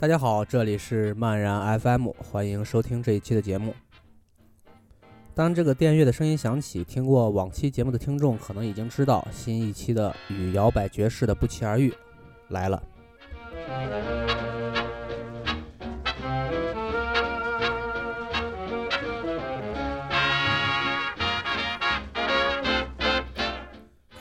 [0.00, 3.74] 大家好，这里是漫然 FM，欢迎收听这一期的节目。
[5.34, 11.92] 当这个电乐的声音响起，听过往期节目的听众可能已经知道，新一期的与摇摆爵士的不期而遇
[12.50, 12.80] 来了。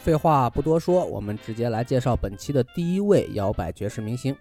[0.01, 4.35] 废话不多说，我们直接来介绍本期的第一位摇摆爵士明星，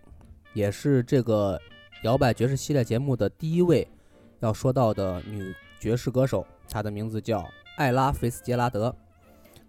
[0.56, 1.60] 也是这个
[2.02, 3.87] 摇摆爵士系列节目的第一位
[4.41, 6.47] 要说到的女爵士歌手。
[6.67, 8.97] 她的名字叫艾拉·菲斯杰拉德，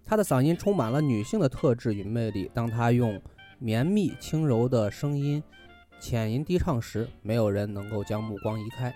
[0.05, 2.49] 她的嗓音充满了女性的特质与魅力。
[2.53, 3.21] 当她用
[3.59, 5.43] 绵密轻柔的声音
[5.99, 8.95] 浅吟低唱时，没有人能够将目光移开。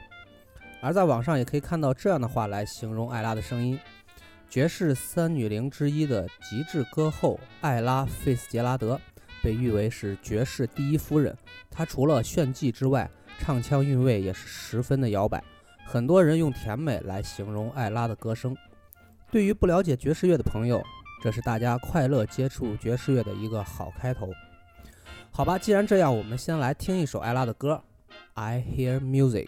[0.82, 3.78] 而在网上也可以看到这样的话来形容艾拉的声音。
[4.50, 8.98] 爵士三女灵之一的极致歌后艾拉·费斯杰拉德
[9.42, 11.36] 被誉为是爵士第一夫人。
[11.70, 15.44] 她除了炫技之外，唱腔韵味也是十分的摇摆。
[15.86, 18.56] 很多人用甜美来形容艾拉的歌声。
[19.32, 20.84] 对于不了解爵士乐的朋友，
[21.24, 24.30] 这是大家快乐接触爵士乐的一个好开头。
[25.32, 27.82] 好吧，既然这样，我们先来听一首艾拉的歌，
[28.34, 29.46] 《I Hear Music》。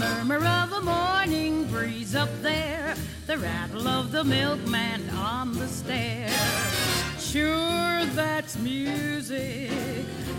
[0.00, 2.94] Murmur of a morning breeze up there,
[3.26, 6.30] the rattle of the milkman on the stair.
[7.18, 9.70] Sure, that's music,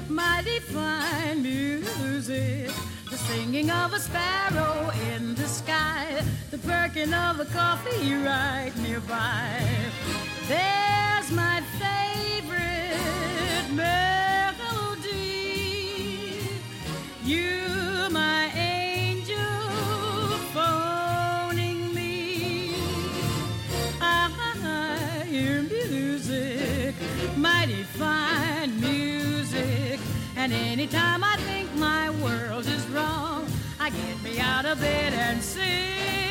[0.09, 2.71] mighty fine music.
[3.11, 9.63] The singing of a sparrow in the sky, the perking of a coffee right nearby.
[10.47, 15.11] There's my favorite melody.
[17.23, 17.60] You,
[27.97, 29.99] fine music.
[30.35, 33.45] And anytime I think my world is wrong,
[33.79, 36.30] I get me out of bed and sing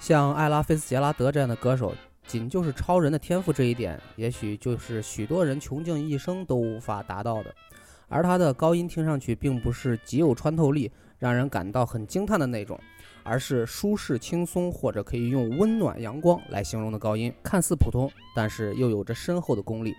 [0.00, 1.94] 像艾拉·菲斯杰拉德这样的歌手，
[2.26, 7.54] 仅就是超人的天赋这一点，也许就是许多人穷尽一生都无法达到的。
[8.08, 12.80] 而他的高音听上去并不是极有穿透力，让人感到很惊叹的那种，
[13.22, 19.94] 而是舒适轻松，或者可以用温暖阳光来形容的高音，看似普通，但是又有着深厚的功力。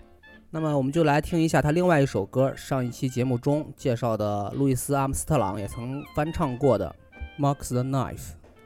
[0.49, 6.93] 那么我们就来听一下他另外一首歌，上一期节目中介绍的路易斯·阿姆斯特朗也曾翻唱过的
[7.41, 8.17] 《Mark the Knife》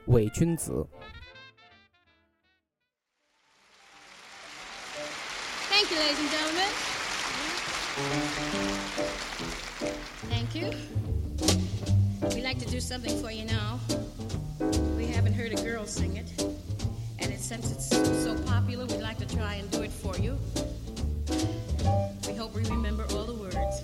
[0.08, 0.88] 伪君子。
[5.86, 6.70] Thank you, ladies and gentlemen.
[10.32, 10.72] Thank you.
[12.36, 13.80] We'd like to do something for you now.
[14.98, 16.44] We haven't heard a girl sing it.
[17.20, 20.40] And it, since it's so popular, we'd like to try and do it for you.
[22.28, 23.84] We hope we remember all the words.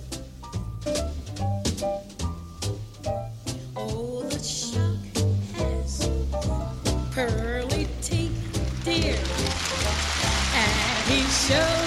[3.76, 4.98] Oh, the shark
[5.54, 6.10] has
[7.12, 9.20] pearly teeth, dear.
[10.54, 11.81] And he shows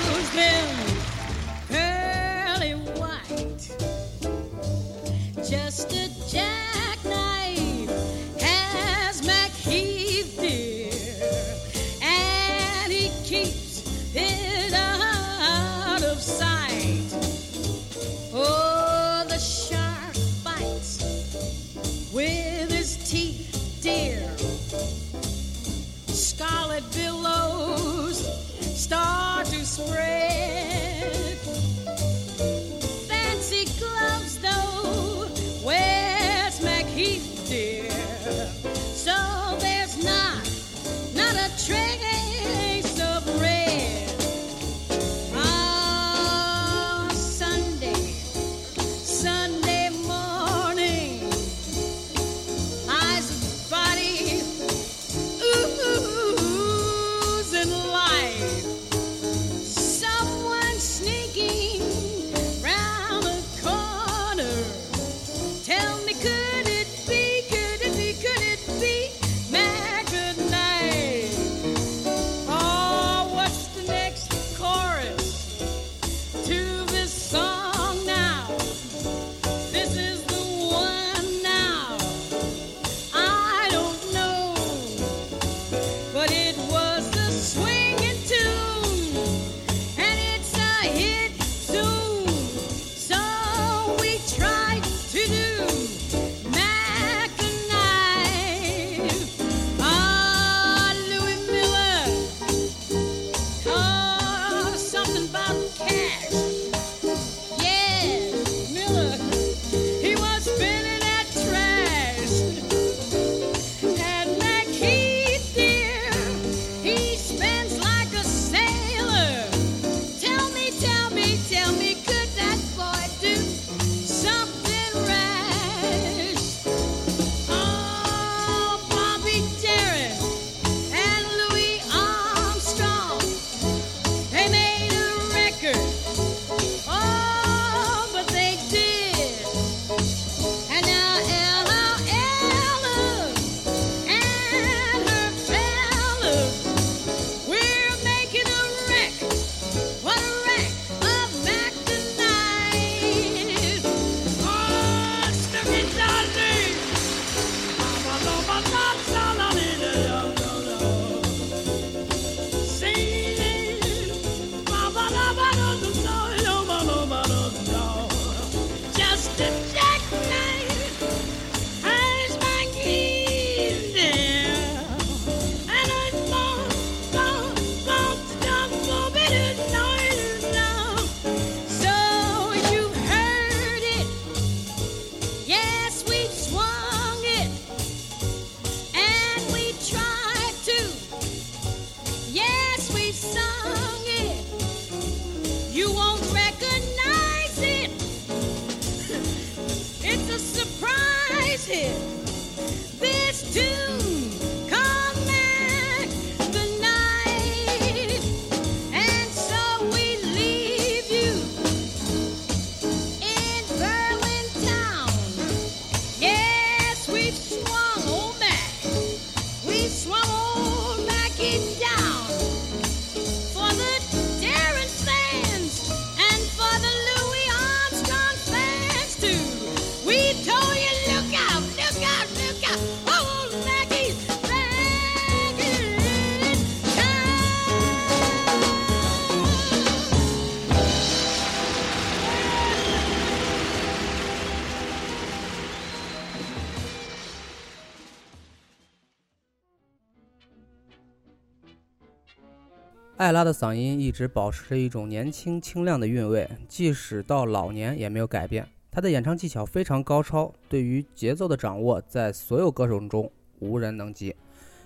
[253.25, 258.67] 艾拉的嗓音一直保持着一种年轻清亮的韵味，即使到老年也没有改变。
[258.91, 263.27] 她的演唱技巧非常高超，对于节奏的掌握在所有歌手中
[263.57, 264.35] 无人能及。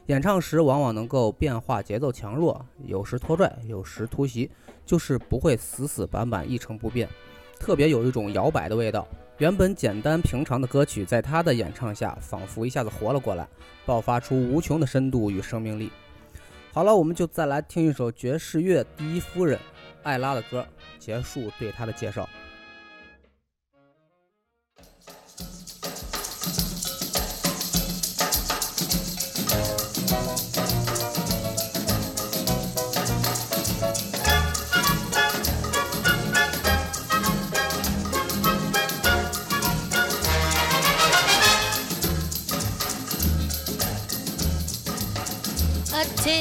[0.06, 4.50] 演唱时往往能够变化节奏强弱，有时拖拽，有时突袭，
[4.86, 7.10] 就是不会死死板板一成不变，
[7.60, 9.06] 特别有一种摇摆的味道。
[9.40, 13.46] 原本简单平常的歌曲，在她的演唱下，仿佛一下子活了过来，
[13.86, 15.92] 爆发出无穷的深度与生命力。
[16.80, 19.60] 好了，我们就再来听一首爵士乐第一夫人
[20.02, 20.66] 艾拉的歌，
[20.98, 22.26] 结束对她的介绍。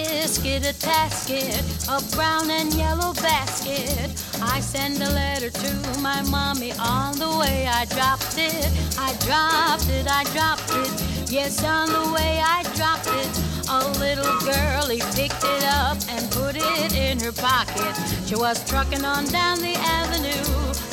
[0.09, 4.09] Tisket, a tasket, a brown and yellow basket.
[4.41, 7.67] I send a letter to my mommy on the way.
[7.67, 11.31] I dropped it, I dropped it, I dropped it.
[11.31, 13.29] Yes, on the way I dropped it.
[13.69, 17.95] A little girlie picked it up and put it in her pocket.
[18.25, 20.49] She was trucking on down the avenue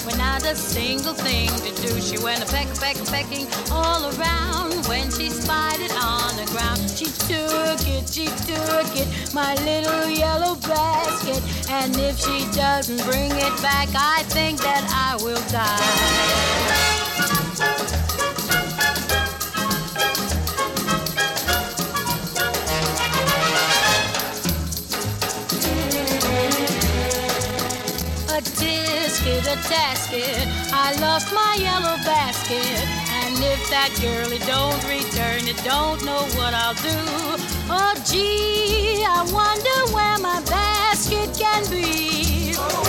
[0.05, 2.01] when not a single thing to do.
[2.01, 6.79] She went a peck, peck, pecking all around when she spied it on the ground.
[6.89, 11.41] She took it, she took it, my little yellow basket.
[11.69, 16.65] And if she doesn't bring it back, I think that I will die.
[28.35, 30.47] a tisket, a tasket.
[30.73, 33.04] I lost my yellow basket.
[33.69, 36.95] That girlie don't return it, don't know what I'll do.
[37.69, 42.53] Oh, gee, I wonder where my basket can be.
[42.57, 42.85] Oh,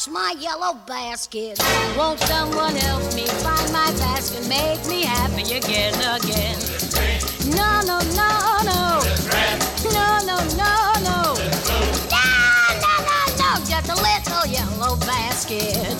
[0.00, 1.58] lost my yellow basket.
[1.96, 4.46] Won't someone help me find my basket?
[4.48, 6.58] Make me happy again, again.
[7.50, 9.02] No, no, no, no.
[9.92, 11.34] No, no, no, no.
[11.60, 11.80] No,
[12.80, 13.50] no, no, no.
[13.66, 15.96] Just a little yellow basket.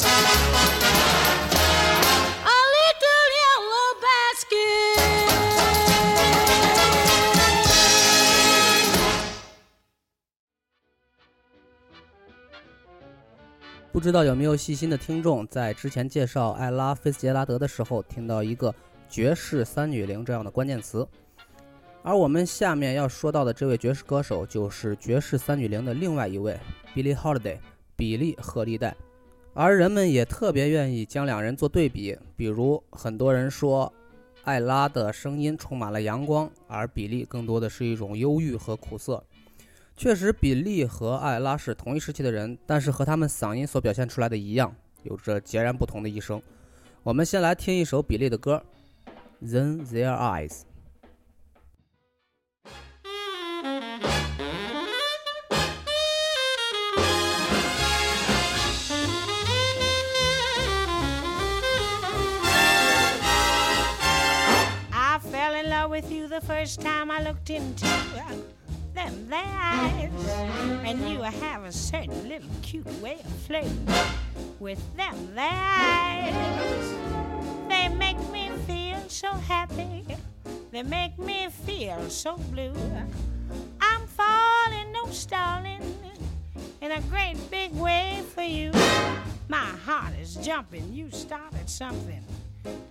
[13.92, 18.72] 不知道有没有细心的听众，在之前介绍艾拉菲斯杰拉德的时候，听到一个
[19.10, 21.06] “爵士三女伶”这样的关键词。
[22.04, 26.56] 而我们下面要说到的这位爵士歌手，就是爵士三女伶的另外一位
[26.94, 27.58] Billie Holiday，
[27.96, 28.96] 比利·赫利戴。
[29.54, 33.92] 而人们也特别愿意将两人做对比，比如很多人说，
[34.44, 39.22] 艾拉的声音充满了阳光，而比利更多的是一种忧郁和苦涩。
[40.00, 46.40] 确实，比利和艾拉是同一时期的人，但是和他们嗓音所表现出来的一样，有着截然不同的一生。
[47.02, 48.64] 我们先来听一首比利的歌，
[49.46, 50.48] 《Then Their Eyes》。
[64.90, 68.34] I fell in love with you the first time I looked into uh,
[68.94, 70.10] them eyes.
[70.84, 73.86] And you have a certain little cute way of flirting
[74.58, 76.94] with them there eyes.
[77.68, 80.04] They make me feel so happy.
[80.70, 82.74] They make me feel so blue.
[83.80, 85.82] I'm falling, no stalling,
[86.80, 88.70] in a great big way for you.
[89.48, 90.92] My heart is jumping.
[90.92, 92.24] You started something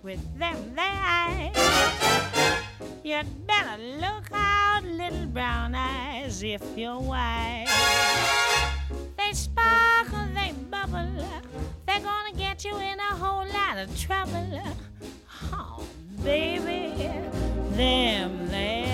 [0.02, 2.64] with them there eyes.
[3.02, 7.68] You'd better look out, little brown eyes, if you're wise.
[9.16, 11.10] They sparkle, they bubble.
[11.86, 14.60] They're gonna get you in a whole lot of trouble.
[15.52, 15.84] Oh,
[16.22, 16.92] baby,
[17.76, 18.89] them there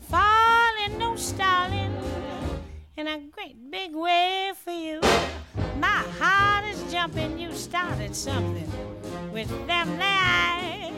[0.00, 1.94] Falling, no stalling,
[2.96, 5.00] in a great big way for you.
[5.78, 7.38] My heart is jumping.
[7.38, 8.70] You started something
[9.32, 10.92] with them eyes.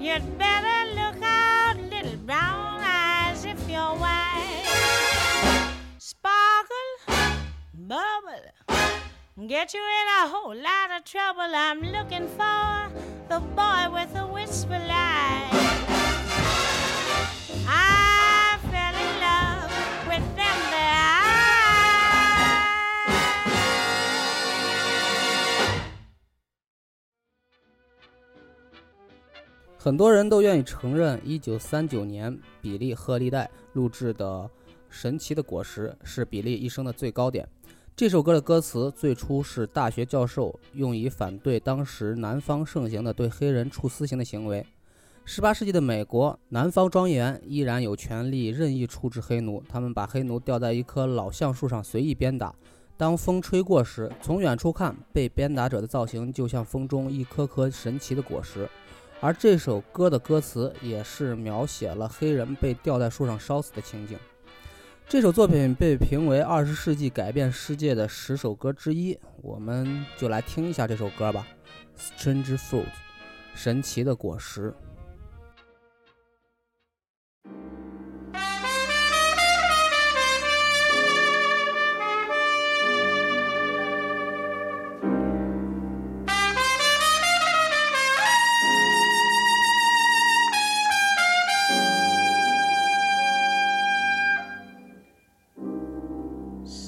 [0.00, 4.66] You'd better look out, little brown eyes, if you're wise.
[5.98, 6.90] Sparkle,
[7.72, 8.44] bubble,
[9.46, 11.50] get you in a whole lot of trouble.
[11.54, 12.90] I'm looking for
[13.28, 14.81] the boy with the whisper
[29.84, 34.24] 很多人都愿意承认，一九三九年比利·赫利戴录制的
[34.88, 37.44] 《神奇的果实》是比利一生的最高点。
[37.96, 44.64] 这首歌的歌词最初是大学教授用以反对当时南方盛行的对黑人处死刑的行为。
[45.26, 52.52] 18世纪的美国，南方庄园依然有权利任意处置黑奴，他们把黑奴吊在一棵老橡树上随意鞭打。
[52.96, 58.68] 当风吹过时，从远处看，被鞭打者的造型就像风中一颗颗神奇的果实。
[59.20, 64.18] 而这首歌的歌词也是描写了黑人被吊在树上烧死的情景。
[65.08, 71.46] 这首作品被评为二十世纪改变世界的十首歌之一，我们就来听一下这首歌吧，
[72.20, 72.82] 《Strange Fruit》，
[73.54, 74.74] 神奇的果实。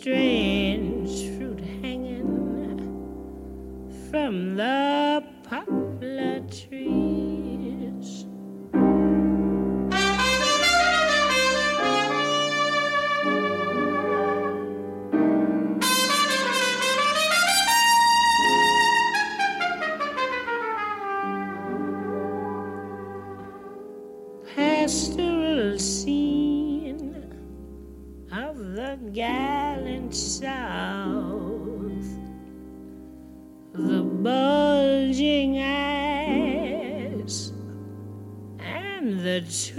[0.00, 2.24] Strange fruit hanging
[4.10, 5.09] from the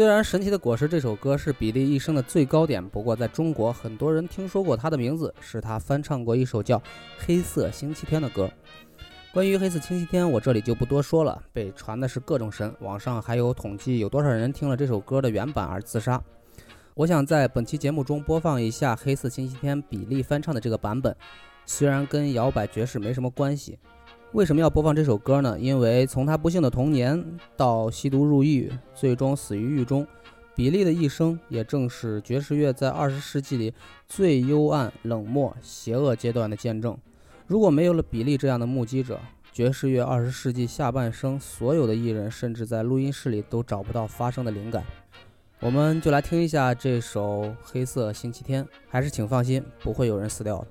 [0.00, 6.78] 虽然《神奇的果实》这首歌是比利一生的最高点，不过在中国，很多人听说过他的名字，是他翻唱过一首叫
[7.18, 8.50] 《黑色星期天》的歌。
[9.30, 16.18] 关于黑色星期天，我这里就不多说了，被传的是各种神，网上还有统计有多少人听了这首歌的原版而自杀。
[16.94, 21.14] 我想在本期节目中播放一下黑色星期天比利翻唱的这个版本，
[21.66, 23.78] 虽然跟摇摆爵士没什么关系。
[24.32, 25.58] 为什么要播放这首歌呢？
[25.58, 27.20] 因为从他不幸的童年
[27.56, 30.06] 到吸毒入狱，最终死于狱中，
[30.54, 33.74] 比利的一生也正是爵士乐在二十世纪里
[34.06, 36.96] 最幽暗、冷漠、邪恶阶段的见证。
[37.48, 39.18] 如果没有了比利这样的目击者，
[39.52, 44.84] 爵士乐二十世纪下半生所有的艺人，甚至在录音室里都找不到发声的灵感。
[45.58, 50.66] 我们就来听一下这首《黑色星期天》，还是请放心，不会有人死掉的。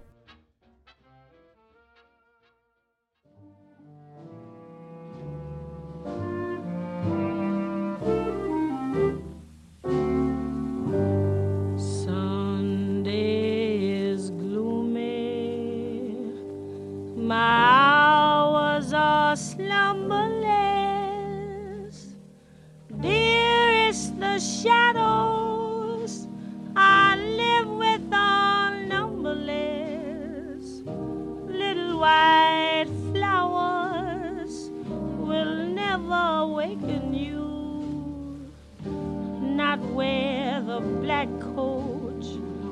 [41.19, 42.27] That coach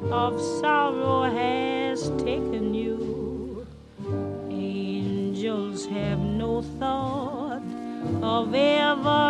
[0.10, 3.68] of sorrow has taken you.
[4.50, 7.68] Angels have no thought
[8.24, 9.27] of ever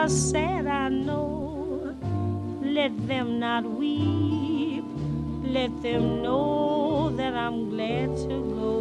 [0.00, 1.94] are sad, I know.
[2.62, 4.84] Let them not weep.
[5.42, 8.76] Let them know that I'm glad to go.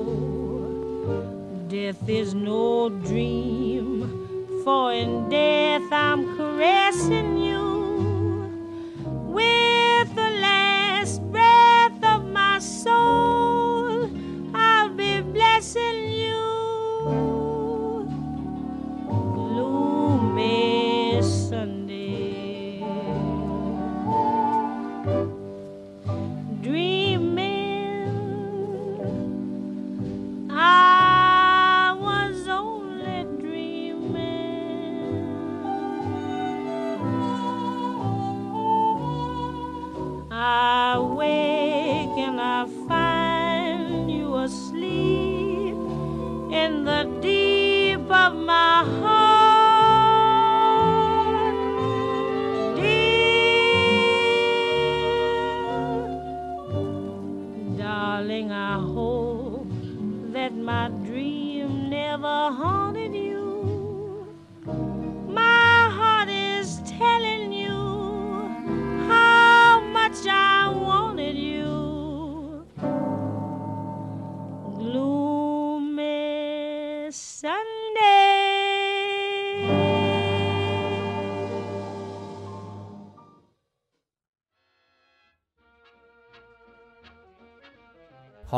[1.68, 7.69] Death is no dream, for in death I'm caressing you.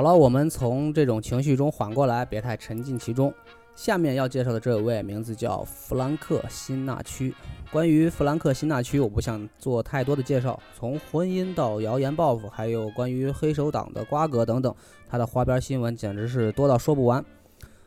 [0.01, 3.31] 好了，我们从这种情绪中缓过来，别太沉浸其中。
[3.75, 7.35] 下面要介绍的这位名字叫弗兰克·辛纳屈。
[7.71, 10.59] 关于弗兰克·辛纳屈，我不想做太多的介绍。
[10.75, 14.73] 从婚姻到谣言报复，还有关于黑手党的瓜葛等等，
[15.07, 17.23] 他的花边新闻简直是多到说不完。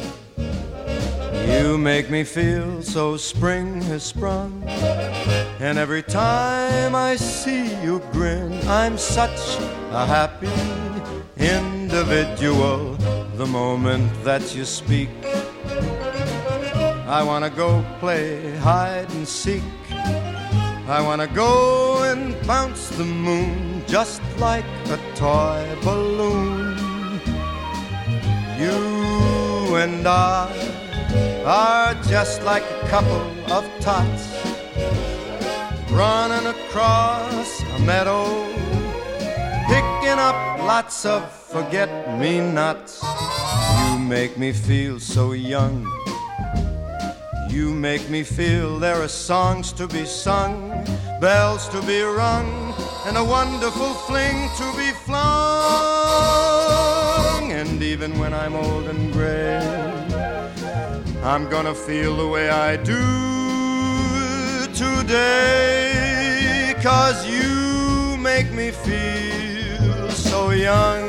[1.47, 4.63] You make me feel so spring has sprung.
[5.59, 9.57] And every time I see you grin, I'm such
[9.91, 10.51] a happy
[11.37, 12.88] individual
[13.40, 15.08] the moment that you speak.
[17.08, 19.62] I wanna go play hide and seek.
[20.86, 26.76] I wanna go and bounce the moon just like a toy balloon.
[28.62, 28.78] You
[29.84, 30.52] and I
[31.46, 33.24] are just like a couple
[33.56, 34.24] of tots
[35.90, 38.22] running across a meadow,
[39.66, 43.02] picking up lots of forget me nots.
[44.10, 45.86] Make me feel so young.
[47.48, 50.84] You make me feel there are songs to be sung,
[51.20, 52.74] bells to be rung,
[53.06, 55.22] and a wonderful fling to be flung.
[57.52, 59.60] And even when I'm old and gray,
[61.22, 63.00] I'm gonna feel the way I do
[64.74, 66.74] today.
[66.82, 71.08] Cause you make me feel so young.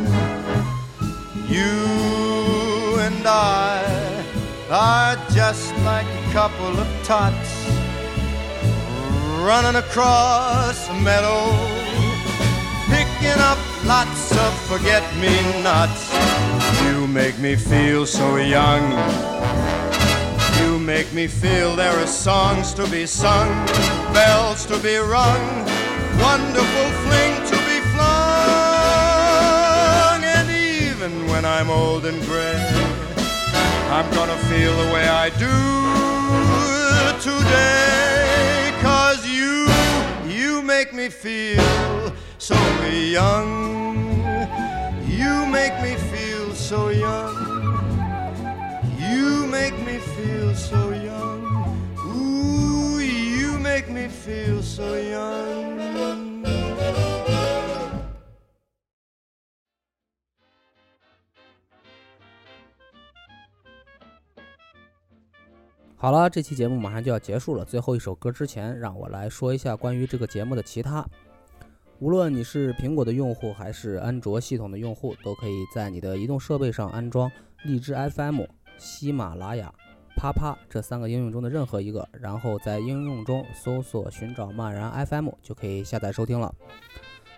[1.51, 4.23] You and I
[4.69, 7.67] are just like a couple of tots
[9.43, 11.51] running across a meadow,
[12.87, 16.13] picking up lots of forget me nots.
[16.85, 18.83] You make me feel so young.
[20.61, 23.49] You make me feel there are songs to be sung,
[24.13, 25.43] bells to be rung,
[26.17, 27.30] wonderful fling
[31.41, 32.61] when I'm old and gray,
[33.89, 35.57] I'm gonna feel the way I do
[37.19, 38.71] today.
[38.79, 39.67] Cause you,
[40.31, 42.53] you make me feel so
[42.85, 44.21] young.
[45.07, 47.33] You make me feel so young.
[48.99, 51.41] You make me feel so young.
[52.05, 56.30] Ooh, you make me feel so young.
[66.01, 67.63] 好了，这期节目马上就要结束了。
[67.63, 71.05] 最后一首歌之前，让我来说一下关于这个节目的其他。
[71.99, 77.31] 无论你是苹果的用户还是安卓系统的用户，都可以在你的移动设备上安装
[77.65, 78.41] 荔枝 FM、
[78.79, 79.71] 喜马拉雅、
[80.17, 86.51] 啪啪这三个应用中的任何一个，然后在应用中搜索寻找漫然 FM 就可以下载收听了。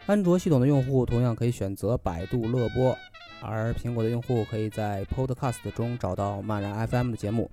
[0.05, 2.97] 安卓系统的用户同样可以选择百度乐播，
[3.41, 7.51] 而苹果的用户可以在 Podcast 中找到漫然 FM 的节目。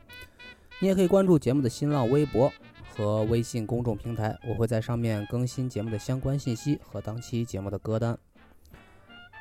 [0.83, 2.51] 你也可以关注节目的新浪微博
[2.97, 8.19] 和微信公众平台，我会在上面更新节目的相关信息和当期节目的歌单。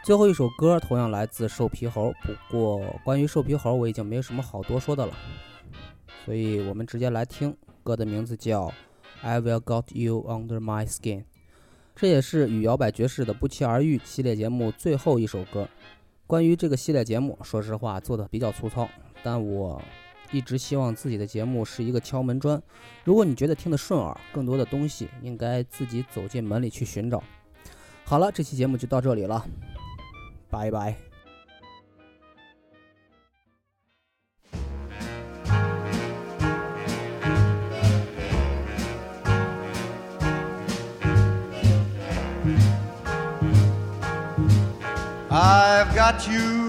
[0.03, 5.13] 最后一首歌同样来自瘦皮猴，不过关于瘦皮猴我已经没有什么好多说的了，
[6.25, 8.67] 所以我们直接来听歌的名字叫
[9.21, 11.21] 《I Will Got You Under My Skin》，
[11.95, 15.69] 这也是与摇摆爵士的不期而遇系列节目最后一首歌。
[16.27, 18.89] 关于这个系列节目，说实话做的比较粗糙，
[19.23, 19.81] 但我。
[20.31, 22.61] 一直希望自己的节目是一个敲门砖。
[23.03, 27.23] 如果你觉得听得顺耳，更多的东西应该自己走进门里去寻找。
[28.05, 29.45] 好了，这期节目就到这里了，
[30.49, 30.95] 拜拜。
[45.31, 46.68] I've got you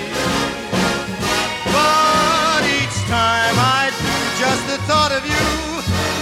[3.43, 3.95] I might.
[4.43, 5.47] Just the thought of you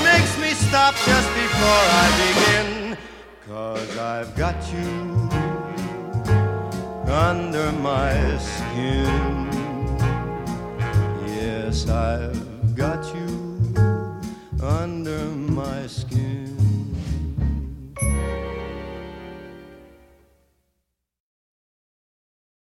[0.10, 2.98] makes me stop just before I begin.
[3.48, 4.92] Cause I've got you
[7.28, 9.50] under my skin.
[11.28, 13.30] Yes, I've got you
[14.62, 15.26] under
[15.62, 16.49] my skin.